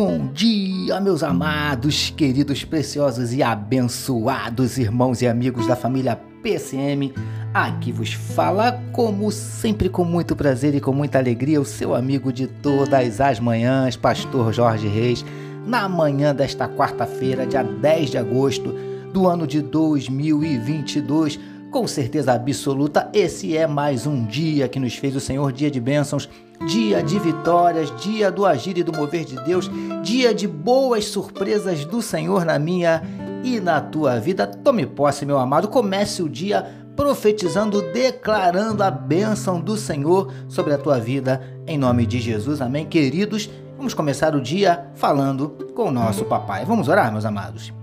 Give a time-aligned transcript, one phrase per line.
[0.00, 7.12] Bom dia, meus amados, queridos, preciosos e abençoados irmãos e amigos da família PCM.
[7.52, 12.32] Aqui vos fala, como sempre, com muito prazer e com muita alegria, o seu amigo
[12.32, 15.24] de todas as manhãs, Pastor Jorge Reis,
[15.66, 18.72] na manhã desta quarta-feira, dia 10 de agosto
[19.12, 21.40] do ano de 2022.
[21.70, 25.80] Com certeza absoluta, esse é mais um dia que nos fez o Senhor, dia de
[25.80, 26.28] bênçãos
[26.66, 29.70] dia de vitórias, dia do agir e do mover de Deus,
[30.02, 33.02] dia de boas surpresas do Senhor na minha
[33.44, 34.46] e na tua vida.
[34.46, 40.78] Tome posse, meu amado, comece o dia profetizando, declarando a bênção do Senhor sobre a
[40.78, 42.60] tua vida, em nome de Jesus.
[42.60, 43.48] Amém, queridos.
[43.76, 46.64] Vamos começar o dia falando com o nosso papai.
[46.64, 47.77] Vamos orar, meus amados.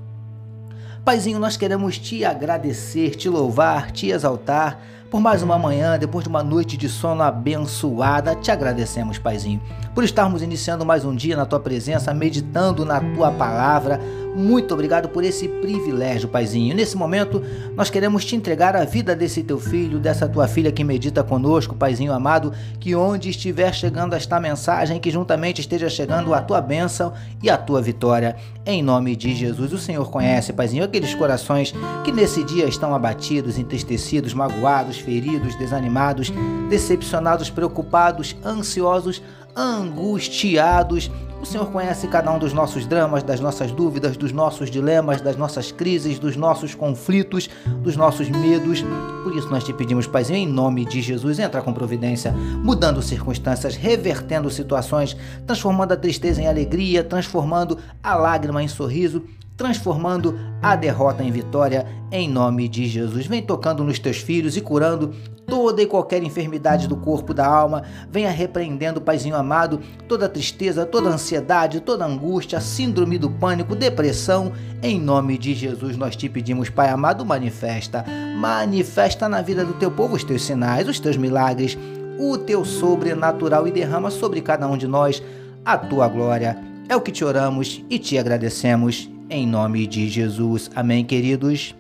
[1.05, 6.29] Paizinho, nós queremos te agradecer, te louvar, te exaltar por mais uma manhã, depois de
[6.29, 8.33] uma noite de sono abençoada.
[8.33, 9.61] Te agradecemos, Paizinho,
[9.93, 14.01] por estarmos iniciando mais um dia na tua presença, meditando na tua palavra
[14.35, 16.75] muito obrigado por esse privilégio, Paizinho.
[16.75, 17.41] Nesse momento,
[17.75, 21.75] nós queremos te entregar a vida desse teu filho, dessa tua filha que medita conosco,
[21.75, 27.13] Paizinho amado, que onde estiver chegando esta mensagem, que juntamente esteja chegando a tua bênção
[27.41, 28.35] e a tua vitória.
[28.65, 33.57] Em nome de Jesus, o Senhor conhece, Paizinho, aqueles corações que nesse dia estão abatidos,
[33.57, 36.31] entristecidos, magoados, feridos, desanimados,
[36.69, 39.21] decepcionados, preocupados, ansiosos,
[39.55, 41.09] angustiados.
[41.41, 45.37] O Senhor conhece cada um dos nossos dramas, das nossas dúvidas, dos nossos dilemas, das
[45.37, 47.49] nossas crises, dos nossos conflitos,
[47.83, 48.83] dos nossos medos.
[49.23, 53.75] Por isso nós te pedimos, Paizinho, em nome de Jesus, entra com providência, mudando circunstâncias,
[53.75, 59.23] revertendo situações, transformando a tristeza em alegria, transformando a lágrima em sorriso,
[59.57, 63.25] transformando a derrota em vitória em nome de Jesus.
[63.25, 65.13] Vem tocando nos teus filhos e curando
[65.47, 67.83] toda e qualquer enfermidade do corpo, da alma.
[68.09, 74.51] Venha repreendendo, Paizinho amado, toda tristeza, toda ansiedade, toda angústia, síndrome do pânico, depressão.
[74.81, 78.03] Em nome de Jesus nós te pedimos, Pai amado, manifesta.
[78.37, 81.77] Manifesta na vida do teu povo os teus sinais, os teus milagres,
[82.19, 85.21] o teu sobrenatural e derrama sobre cada um de nós
[85.63, 86.57] a tua glória.
[86.87, 90.69] É o que te oramos e te agradecemos em nome de Jesus.
[90.75, 91.75] Amém, queridos.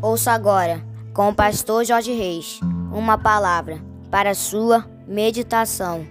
[0.00, 2.60] Ouça agora, com o pastor Jorge Reis,
[2.92, 3.80] uma palavra
[4.10, 6.06] para a sua meditação.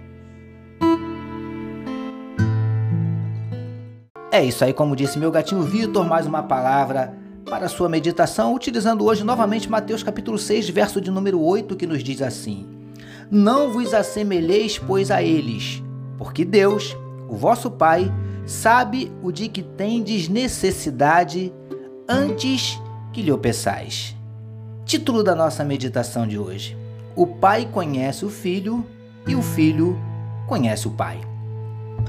[4.32, 7.14] É isso aí, como disse meu gatinho Vitor, mais uma palavra
[7.44, 11.86] para a sua meditação, utilizando hoje novamente Mateus capítulo 6, verso de número 8, que
[11.86, 12.73] nos diz assim:
[13.30, 15.82] não vos assemelheis, pois, a eles,
[16.18, 16.96] porque Deus,
[17.28, 18.12] o vosso Pai,
[18.46, 21.52] sabe o de que tendes necessidade
[22.08, 22.80] antes
[23.12, 24.14] que lhe o peçais.
[24.84, 26.76] Título da nossa meditação de hoje:
[27.16, 28.84] O Pai conhece o Filho
[29.26, 29.98] e o Filho
[30.46, 31.20] conhece o Pai.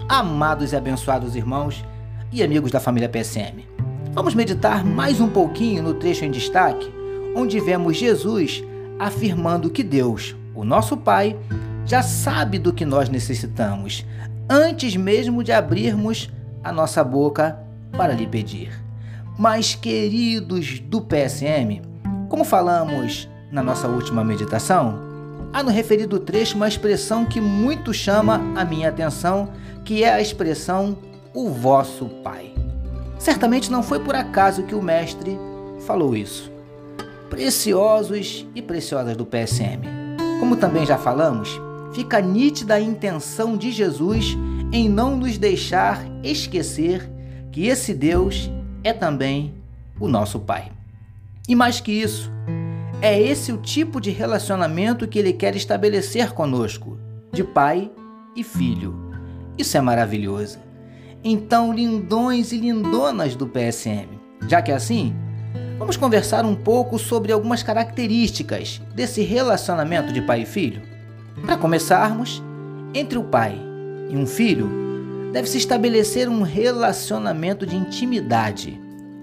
[0.09, 1.83] Amados e abençoados irmãos
[2.31, 3.65] e amigos da família PSM,
[4.11, 6.91] vamos meditar mais um pouquinho no trecho em destaque,
[7.33, 8.61] onde vemos Jesus
[8.99, 11.37] afirmando que Deus, o nosso Pai
[11.85, 14.05] já sabe do que nós necessitamos,
[14.49, 16.31] antes mesmo de abrirmos
[16.63, 17.59] a nossa boca
[17.91, 18.71] para lhe pedir.
[19.37, 21.81] Mas, queridos do PSM,
[22.29, 24.99] como falamos na nossa última meditação,
[25.53, 29.49] há no referido trecho uma expressão que muito chama a minha atenção,
[29.83, 30.97] que é a expressão
[31.33, 32.53] o vosso Pai.
[33.19, 35.37] Certamente não foi por acaso que o Mestre
[35.85, 36.51] falou isso.
[37.29, 39.94] Preciosos e preciosas do PSM.
[40.39, 41.59] Como também já falamos,
[41.93, 44.37] fica nítida a intenção de Jesus
[44.71, 47.09] em não nos deixar esquecer
[47.51, 48.51] que esse Deus
[48.83, 49.53] é também
[49.99, 50.71] o nosso Pai.
[51.47, 52.31] E mais que isso,
[53.01, 56.97] é esse o tipo de relacionamento que ele quer estabelecer conosco,
[57.31, 57.91] de pai
[58.35, 58.95] e filho.
[59.57, 60.59] Isso é maravilhoso.
[61.23, 64.07] Então, lindões e lindonas do PSM,
[64.47, 65.15] já que é assim,
[65.77, 70.81] Vamos conversar um pouco sobre algumas características desse relacionamento de pai e filho.
[71.45, 72.41] Para começarmos,
[72.93, 73.59] entre o pai
[74.09, 74.69] e um filho,
[75.33, 78.79] deve-se estabelecer um relacionamento de intimidade.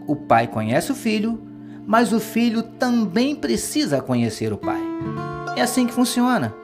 [0.06, 1.40] O pai conhece o filho,
[1.86, 4.82] mas o filho também precisa conhecer o pai.
[5.56, 6.54] É assim que funciona.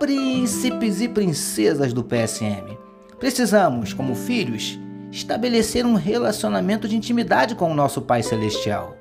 [0.00, 2.76] Príncipes e princesas do PSM.
[3.20, 4.76] Precisamos, como filhos,
[5.12, 8.99] estabelecer um relacionamento de intimidade com o nosso Pai Celestial.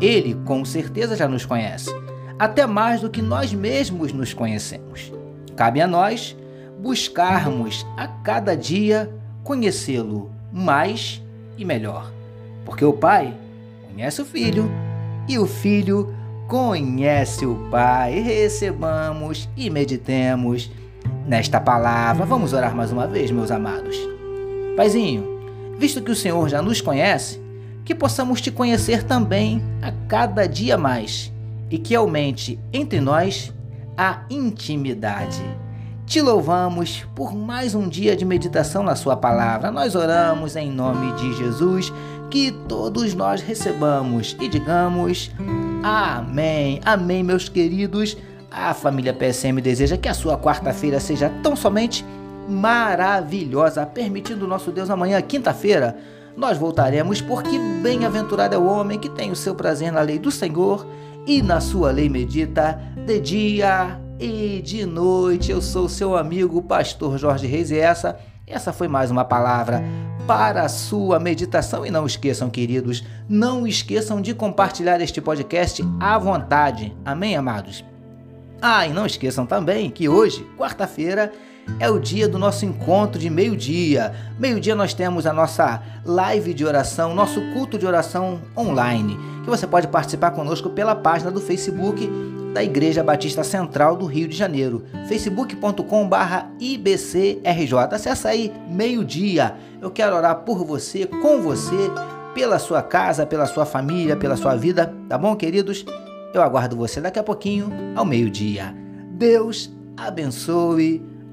[0.00, 1.90] Ele, com certeza, já nos conhece,
[2.38, 5.12] até mais do que nós mesmos nos conhecemos.
[5.56, 6.36] Cabe a nós
[6.78, 9.10] buscarmos a cada dia
[9.42, 11.22] conhecê-lo mais
[11.56, 12.12] e melhor,
[12.64, 13.34] porque o Pai
[13.90, 14.70] conhece o Filho
[15.28, 16.14] e o Filho
[16.46, 18.20] conhece o Pai.
[18.20, 20.70] Recebamos e meditemos
[21.26, 22.24] nesta palavra.
[22.24, 23.96] Vamos orar mais uma vez, meus amados.
[24.76, 25.40] Paizinho,
[25.76, 27.40] visto que o Senhor já nos conhece,
[27.88, 31.32] que possamos te conhecer também a cada dia mais
[31.70, 33.50] e que aumente entre nós
[33.96, 35.42] a intimidade.
[36.04, 39.70] Te louvamos por mais um dia de meditação na Sua palavra.
[39.70, 41.90] Nós oramos em nome de Jesus,
[42.30, 45.30] que todos nós recebamos e digamos
[45.82, 46.80] Amém.
[46.84, 48.18] Amém, meus queridos.
[48.50, 52.04] A família PSM deseja que a sua quarta-feira seja tão somente
[52.46, 55.96] maravilhosa, permitindo nosso Deus amanhã, quinta-feira,
[56.38, 60.30] nós voltaremos, porque bem-aventurado é o homem que tem o seu prazer na lei do
[60.30, 60.86] Senhor
[61.26, 65.50] e na sua lei medita de dia e de noite.
[65.50, 69.82] Eu sou seu amigo, pastor Jorge Reis, e essa, essa foi mais uma palavra
[70.28, 71.84] para a sua meditação.
[71.84, 76.96] E não esqueçam, queridos, não esqueçam de compartilhar este podcast à vontade.
[77.04, 77.84] Amém, amados?
[78.62, 81.32] Ah, e não esqueçam também que hoje, quarta-feira,
[81.80, 84.12] é o dia do nosso encontro de meio-dia.
[84.38, 89.66] Meio-dia nós temos a nossa live de oração, nosso culto de oração online, que você
[89.66, 92.10] pode participar conosco pela página do Facebook
[92.52, 97.74] da Igreja Batista Central do Rio de Janeiro, facebook.com/ibcrj.
[97.92, 99.54] Acesse aí meio-dia.
[99.80, 101.90] Eu quero orar por você, com você,
[102.34, 105.84] pela sua casa, pela sua família, pela sua vida, tá bom, queridos?
[106.32, 108.74] Eu aguardo você daqui a pouquinho, ao meio-dia.
[109.12, 111.02] Deus abençoe